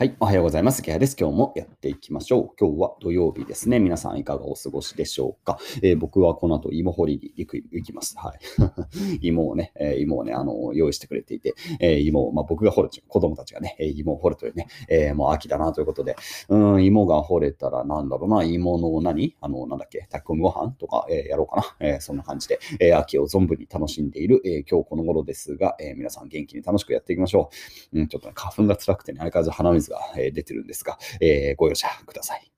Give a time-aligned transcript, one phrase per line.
[0.00, 0.16] はい。
[0.20, 0.80] おはようございます。
[0.80, 1.16] ケアです。
[1.18, 2.50] 今日もやっていきましょう。
[2.56, 3.80] 今日は土曜日ですね。
[3.80, 5.58] 皆さんいかがお過ごしでしょうか。
[5.82, 8.16] えー、僕はこの後芋掘りに行く行きます。
[8.16, 9.18] はい。
[9.26, 16.14] 芋をね、えー、芋をね、あの、用意してくれていて、えー、芋を、まあ、僕が掘る、子供たちがね、芋を掘るというね、えもう秋だなということで、
[16.48, 19.34] うん、芋が掘れたらなんだろうな、芋の何？
[19.40, 21.76] あの、なんだっけ、炊き込みご飯とか、えやろうかな。
[21.80, 27.50] えそんな感じで、え秋を存分に楽しんでいる、え今日この頃ですが、え皆さん元気に楽しくやっていきましょ
[27.92, 27.98] う。
[27.98, 32.52] うん、ちょっと、ね、花粉が辛くてね、相変わらず鼻水が出てるんですが、えー、ご容赦ください。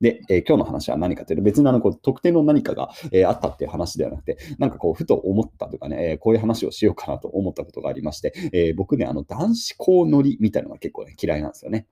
[0.00, 11.86] で、えー、今日の話は何かというと、別にあのこう特定の何かが、えー、あったっていう話ではなくて、なんかこう、ふと思ったとかね、えー、こういう話をしようかなと思ったことがありまして、え僕ね、あの男子校乗りみたいなのが結構、ね、嫌いなんですよね。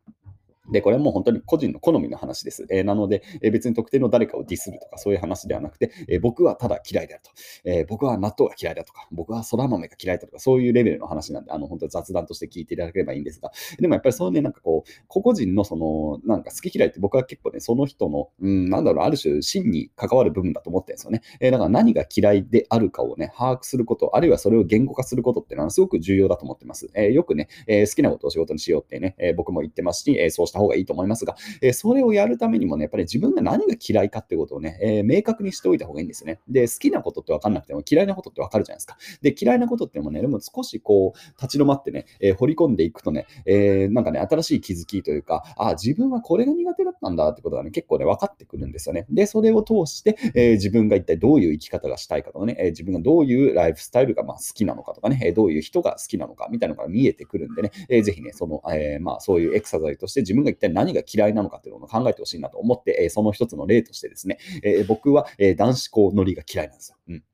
[0.71, 2.67] で、これはもう本当に個人の好みの話です。
[2.71, 7.31] えー、なので、えー、別に特定の誰かをディスるとかそういう話ではなくて、えー、僕はただ嫌いであると、
[7.65, 21.23] え僕は納豆が嫌いだとか、僕はそら豆が嫌いだとか、そういうレベルの話なんで、あの本当雑談として聞いていただければいいんですが、でもやっぱりそうね、なんかこう、個々人のその、なんか好き嫌いって僕は結構ね、その人の、うん、なんだろう、ある種真に関わる部分だと思ってるんですよね。
[21.41, 26.91] えだから何が嫌いであるかをね、把握すること、あるいはそれを言語化することっていうのはすごく重要だと思ってます。
[26.95, 36.41] えよくね、え好きなことを仕事にしようってね、え僕も言ってますし、えそうした方がいいと思いますが、えそれをやるためにもね、やっぱり自分が何が嫌いかってことをね、え、明確にしておいた方がいいんですよね。
[36.49, 38.97] で、好きなことって分かんなくても嫌いなことって分かるじゃないですか。
[39.21, 49.07] で、嫌いなことってもね、でも少しこう、立ち止まってね、えー、掘り込んでいくとね、え、なんかね、新しい気づきというか、あ、自分はこれが苦手だったんだってことがね、結構ね、分かってくるんですよね。
[49.11, 66.99] で、それを通して、え自分が一体どういう生き方がしたいかとかね、え自分がどういうライフスタイルがまあ好きなのかとかね、えどういう人が好きなのかみたいなのが見えてくるんでね、えー、ぜひね、その、えまあ、そういうエクササイズとして自分が一体何が嫌いなのかっていうのを考えてほしいなと思って、えその一つの例としてですね、え僕は、え男子校のりが嫌いなんですよ。
[67.09, 67.25] うん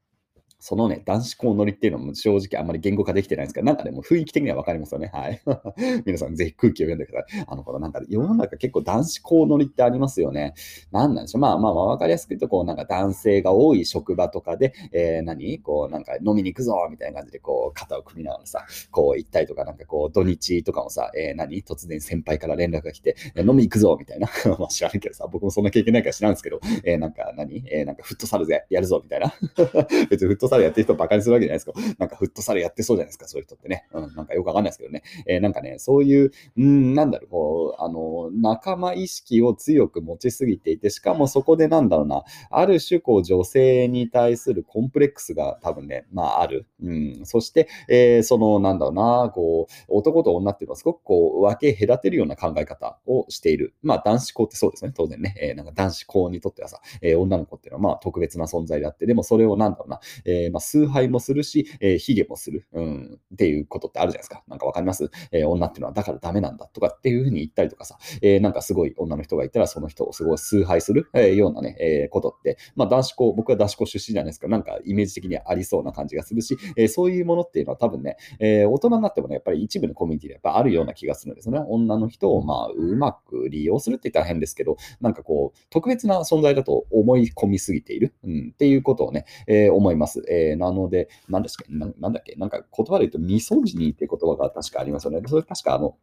[0.60, 5.10] そのね、男子校乗りっていうのも正直あんまり言語化できてないんですけど、なんかね、も雰囲気的にはわかりますよね。
[5.12, 5.42] はい。
[6.04, 7.44] 皆さんぜひ空気を読んでください。
[7.46, 10.54] あの、このなんか世の中結構男子校乗りってありますよね。
[10.92, 11.40] なんなんでしょう。
[11.40, 15.60] まあまあまあわかりやすく言うと、こうなんか男性が多い職場とかで、えー、何？
[15.60, 21.62] こうなんか飲みに行くぞみたいな感じでこう肩を組みながらさ、こう行ったりとか、なんかこう土日とかもさ、えー、何？
[21.62, 24.28] 突然先輩から連絡が来て、えー、飲み行くぞみたいな。
[24.58, 27.64] まあ知らんけどさ、僕もそんな経験ないから知らんですけど、えー、なんか何？
[27.66, 29.32] えー、なんかフットサルでやるぞみたいな。
[30.10, 31.72] 別にフットサルやってる人バカにするわけじゃないですか。
[31.98, 33.86] なんかフットサルやってそうじゃないですか、そういう人ってね。
[33.92, 35.02] うん、なんかよくわかんないですけどね。
[35.26, 46.66] えー、なんかね、そういう、うん、なんだろう、こう、あの、仲間意識を強く持ちすぎていて、しかもそこでなんだろうな、ある種、こう、女性に対するコンプレックスが多分ね、まあ、ある。
[46.82, 53.74] うん、そして、えー、その、なんだろうな、こう、男と女っていうのはすごくこう、分け隔てるような考え方をしている。
[53.82, 55.34] まあ、男子校ってそうですね、当然ね。
[55.40, 64.42] えー、なんか男子校にとってはさ、えー、女の子っていうのはまあ、特別な存在であって、でもそれをなんだろうな、えー、まあ、崇拝もするし、えー、卑下もする、うん、っていうことってあるじゃないですか。
[64.48, 81.60] なんかわかります、えー、女っていうのはだからダメなんだとかっていうふうに言ったりとかさ、えー、なんかすごい女の人がいたらその人をすごい崇拝する、えー、ようなね、えー、ことって、まあ男子校、僕は男子校出身じゃないですか、なんかイメージ的にありそうな感じがするし、えー、そういうものっていうのは多分ね、えー、大人になってもね、やっぱり一部のコミュニティでやっぱあるような気がするんですね。
[81.68, 90.22] 女の人をまあうまく利用するって言ったら変ですけど、なんかこう、特別な存在だと思い込みすぎている、うん、っていうことをね、えー、思います。
[90.30, 95.20] えー、なので、何ですかななんだっけなんか言葉で言うと、ミソジニーって言葉が確かありますよね。
[95.26, 95.96] それ確かあの、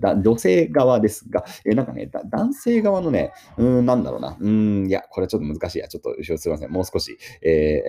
[0.00, 7.82] だ女性側ですが、えなんかね、男性側のね、うん、なんだろうな、うん、いや、これちょっと難しいや、ちょっとすみません、もう少し、え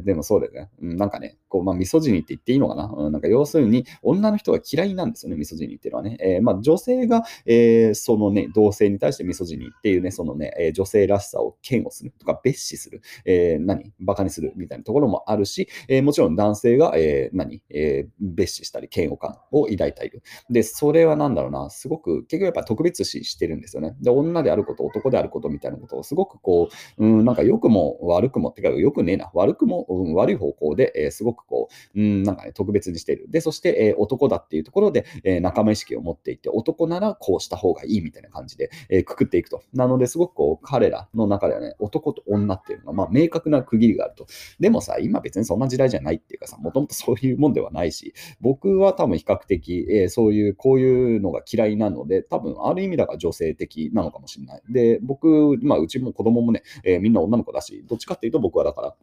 [0.00, 6.16] ー、でもそうだよね、うん、なんかね、こう、まあ、ミソジニって言っていいのかな、うん、なんか要するに、女の人が嫌いなんですよね、ミソジニっていうのはね。
[6.20, 12.12] えー、まあ、女性が、えー、そのね、同性に対してミソジニっていうね、そのね、え女性らしさを嫌悪する。
[12.18, 14.52] とか、蔑視する、え何、バカにする。
[14.56, 20.22] みたいなところもあるし、えもちろん男性が、え何、え蔑視したり、嫌悪感を抱いている。
[20.50, 23.96] で、それはなんだろうな、すごく、結局やっぱ特別視してるんですよね。
[24.00, 26.68] で、女であること、男であることみたいなことをすごくこ
[26.98, 33.26] う、うん、なんか良くも悪くも、ってか、よくねえな、悪くも、うん、悪い方向で、えー、すごくこう、うん、なんかね、特別にしてる。
[33.30, 39.62] で、そして、えー、男だっていうところで、えー、仲間意識を持っていて、男ならこうした方がいいみたいな感じで、えー、くくっていくと。
[39.72, 44.26] なので、すごくこう、彼らの中ではね、男と女っていうのが、まあ、明確な区切りがあると。
[44.60, 54.62] でもさ、今別にそんな時代じゃないっていうかさ、もともとそういうもんではないし、僕は多分比較的、え、そういう、こういうのが嫌いなので、多分ある意味だから女性的なのかもしれない。
[54.68, 58.94] で、僕、まあ、うちも子供もね、えー、みんな女の子だし、どっちかっていうと僕はだから、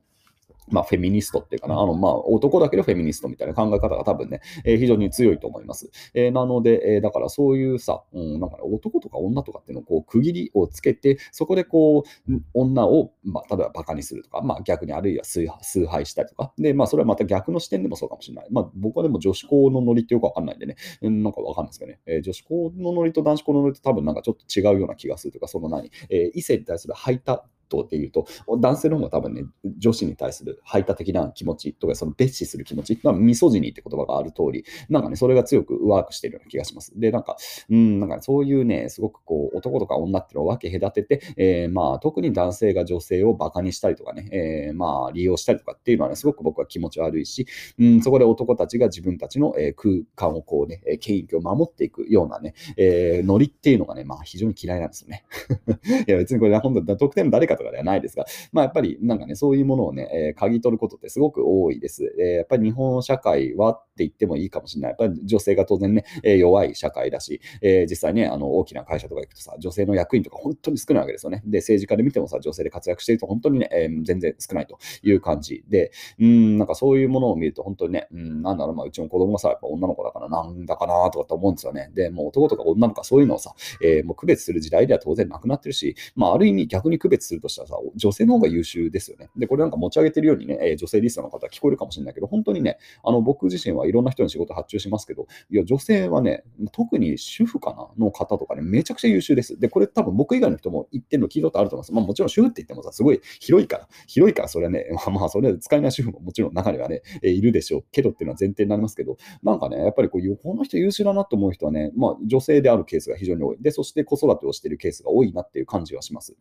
[0.71, 5.89] まあ、フェミニストっていうかな、あの、まあ、男だけどフェミニストみたいな考え方が多分ね、えー、非常に強いと思います。
[6.13, 15.47] えー、なので、えー、だからそういうさ、うん、なんか、ね、男とか女とかっていうのをこう区切りをつけて、そこでこう、女を、まあ、例えばバカにするとか、まあ、逆にあるいは崇
[15.87, 18.47] 拝したりとか、で、まあ、それはまた逆の視点でもそうかもしれない。
[18.51, 28.27] まあ、僕はでも女子校のノリってよくわかんないんでね、うん、なんかわかんないですけどね、えー、女子校のノリと男子校のノリと多分なんかちょっと違うような気がするとか、その何、えー、異性に対する排他トでいうと、
[28.59, 29.43] 男性の方が多分ね、
[29.77, 36.99] 女子に対する排他的な気持ちとか、その蔑視する気持ち、まあ、ミソジニーって言葉がある通り、なんかね、それが強くワークしてるような気がします。
[36.99, 37.37] で、なんか、
[37.69, 55.25] うん、なんかそういうね、すごくこう、男とか女っていうのを分け隔てて、えー、まあ、特に男性が女性をバカにしたりとかね、えー、まあ、利用したりとかっていうのはね、すごく僕は気持ち悪いし、うん、そこで男たちが自分たちの、え空間をこうね、権益を守っていくようなね、えー、ノリっていうのがね、まあ、非常に嫌いなんですよね。
[56.07, 62.15] いや、別にこれ、本当特定の誰かとかではないですが、まあ、やっぱりなんかね、そういうものをね、えー、嗅ぎ取ることってすごく多いです。
[62.19, 64.91] えー、やっぱり日本社会はって言ってもいいかもしれない。
[64.91, 71.43] やっぱり女性が当然ね、えー、弱い社会だし、え実際ね、あの大きな会社とか行くとさ、女性の役員とか本当に少ないわけですよね。
[71.45, 81.91] で、政治家で見てもさ、女性で活躍していると本当にね、え全然少ないという感じで、うん、なんかそういうものを見ると本当にね、うん、なんだろう、まあ、うちの子供がさ、やっぱ女の子だからなんだかなとかって思うんですよね。
[81.93, 83.53] で、もう男とか女の子そういうのをさ、
[83.83, 89.29] えもう区別する時代では当然なくなってるし、まあ、ある意味逆に区別するとしたらさ、女性の方が優秀ですよね。
[89.37, 99.59] で、これなんか持ち上げてるようにね、え女性リストの方は聞こえるかもしれないけど、本当にね、あの僕自身はいろんな人に仕事発注しますけど、いや、女性はね、特に主婦かなの方とかね、めちゃくちゃ優秀です。
[99.59, 101.93] で、これ多分僕以外の人も言ってるの聞いたことあると思います。
[101.93, 113.57] まあもちろん主婦って言ってもさ、すごい広いから、広いからそれはね、 まあまあそれは使えない主婦ももちろん中にはね、えいるでしょうけどっていうのは前提になりますけど、なんかね、やっぱりこう、この人優秀だなと思う人はね、まあ女性であるケースが非常に多い。
[113.59, 116.35] で、そして子育てをしているケースが多いなっていう感じはします。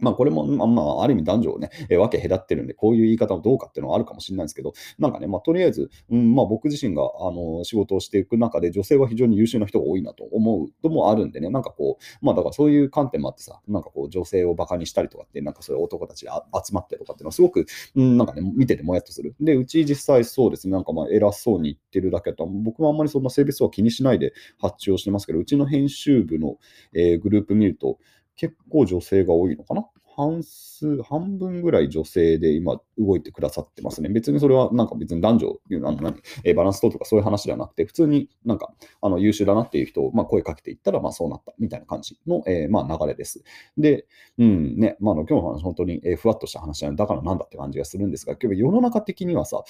[0.00, 19.34] まあこれも、まあ、まあ、ある意味男女をね、えー、分け隔ってるんで、こういう言い方はどうかっていうのはあるかもしれないんですけど、なんかね、まあとりあえず、うん、まあ僕自身が、あの、仕事をしていく中で女性は非常に優秀な人が多いなと思うともあるんでね、なんかこう、まあだからそういう観点もあってさ、なんかこう女性をバカにしたりとかって、なんかそういう男たちが集まってとかっていうのはすごく、うん、なんかね、見ててもやっとする。
[19.40, 26.58] で、うち実際そうですね、なんかまあ偉そうに言ってるだけだと、僕もあんまりそんな性別は気にしないで発注をしてますけど、うちの編集部の、
[26.94, 27.98] えー、グループ見ると、
[28.40, 29.86] 結構女性が多いのかな？
[30.16, 34.08] 半数、半分ぐらい女性で今動いてくださってますね。
[34.08, 36.14] 別にそれはなんか別に男女、あの何
[36.44, 43.42] えバランスととかそういう話ではなくて、普通になんかあの優秀だなっていう人を、まあ、声かけていったら、まあそうなったみたいな感じの、えー、まあ流れです。
[43.76, 44.06] で、
[44.38, 49.62] うんね、まあ、の今日の話、本当に、え、ふわっとした話だからなんだって感じがするんですが、結構世の中的にはさ、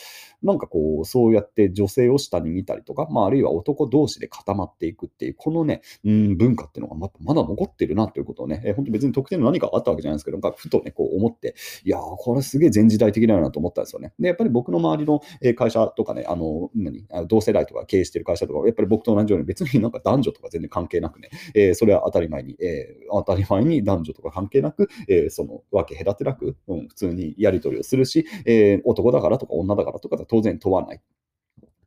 [0.43, 11.55] なんかこう、そうやって女性を下に見たりとか、まあ、あるいは男同士で固まっていくっていう、このね、うん、文化っていうのがままだ残ってるなということをね、えー、本当別に特定の何かあったわけじゃないですけど、なんかふとね、こう思って、
[11.85, 14.13] いやー、これすげえ前時代的だよなと思ったんですよね。
[14.19, 15.21] で、やっぱり僕の周りの
[15.55, 31.01] 会社とかね、あの、何、同世代とか経営してる会社とか、やっぱり僕と同じように別になんか男女とか全然関係なくね、えー、それは当たり前に、えー、当たり前に男女とか関係なく、えー、その分け隔てなく、うん、普通にやり取りをするし、え男だからとか女だからとか当然問わない。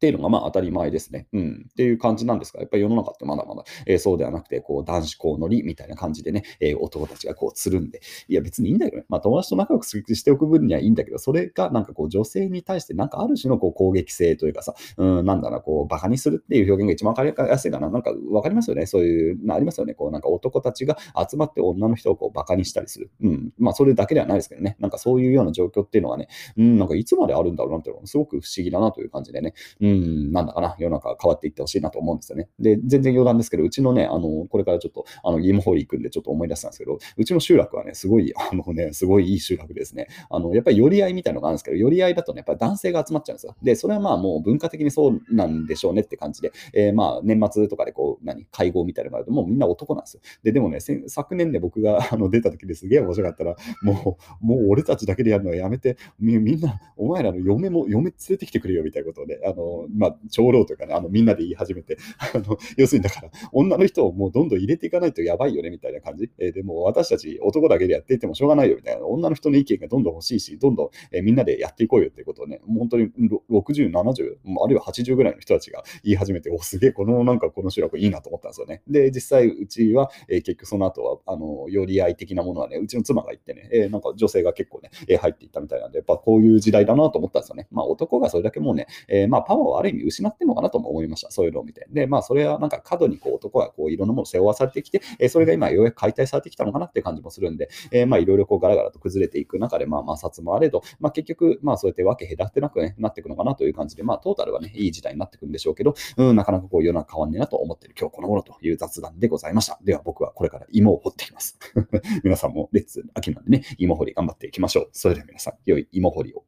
[0.04, 1.28] っていうのがまあ当たり前ですね。
[1.32, 1.66] うん。
[1.72, 9.06] っていう感じなんですが、やっぱり世の中ってまだまだ、えー、そうではなくて、こう男子校乗りみたいな感じでね、えー、男たちがこうつるんで、いや別にいいんだけどね。
[9.08, 17.90] まあ友達と仲良くしておく分にはいいんだけど、それがなんかこう女性に対してなんかある種のこう攻撃性というかさ、うん、なんだろう、こうバカにするっていう表現が一番わかりやすいかな。
[17.90, 18.86] なんかわかりますよね。
[18.86, 19.94] そういう、ありますよね。
[19.94, 20.98] こうなんか男たちが
[21.30, 23.10] 集まって女の人をこうバカにしたりする。
[23.22, 23.54] うん。
[23.58, 24.76] まあそれだけではないですけどね。
[24.80, 26.28] なんかそういうような状況っていうのはね、
[26.58, 29.54] うん、なんかいつまであるんだろうなっていうのがすごく不思議だなという感じでね。
[29.80, 30.76] うん、んなんだかな。
[30.80, 32.50] 世の中変わっていってほしいなと思うんですよね。
[32.60, 40.08] で、全然余談ですけど、うちのね、あの、これからちょっと、あの、イモホーリ行くんでちょっと思い出したんですけど、うちの集落はね、すごい、 あのね、すごいいい集落ですね。
[40.30, 43.56] あの、やっぱり寄り合いみたいなのがあるんですけど、寄り合いだとね、やっぱり男性が集まっちゃうんですよ。
[43.62, 50.22] で、それはまあもう文化的にそうなんでしょうねって感じで、えー、まあ年末とかでこう、何、会合みたいなのがあると、もうみんな男なんですよ。
[50.44, 66.30] で、でもね、昨年ね、僕が あの出た時ですげえ面白かったら、もう、もう俺たちだけでやるのはやめて、みんな、お前らの嫁も、嫁連れてきてくれよみたいなことをね、あの、まあ、長老というかね、あの、みんなで言い始めて、 あの要するにだから、女の人をもうどんどん入れていかないとやばいよねみたいな感じ。
[66.38, 73.10] えー、でも私たち男だけでやっていてもしょうがないよみたいな、女の人の意見がどんどん欲しいし、どんどん、えー、みんなでやっていこうよっていうことをね、本当に
[73.50, 78.82] 60、70、あるいは80ぐらいの人たちが言い始めて、お、すげえ、このなんかこの集落いいなと思ったんですよね。
[78.88, 87.68] で、実際うちは、えー、結局その後は、あの、寄り合い的なものはね、うちの妻が言ってね、えー、なんか女性が結構ね、えー、入っていったみたいなんで、やっぱこういう時代だなと思ったんですよね。
[87.72, 91.32] まあ男がそれだけもうね、えー、まあパワをある意味失ってるのかなとも思いました。
[91.32, 91.88] そういうのを見て。
[91.92, 109.80] で、まあ、それはなんか過度にこう男がこういろんなものを背負わされてきて、えそれが今ようやく解体されてきたのかなって感じもするんで、えまあ、いろいろこうガラガラと崩れていく中で、まあ、摩擦もあれど、まあ、結局、まあ、そうやって分け隔てなく、ね、なっていくのかなという感じで、まあ、トータルはね、いい時代になってくるんでしょうけど、うん、なかなかこう世の中変わんねえなと思っている今日この頃という雑談でございました。
[109.84, 111.58] では、僕はこれから芋を掘っていきます。
[112.24, 114.90] 皆さんもレッツ秋なんでね、芋掘り頑張っていきましょう。
[114.92, 116.44] それでは皆さん、良い芋掘りを。